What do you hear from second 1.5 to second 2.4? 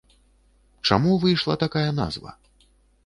такая назва?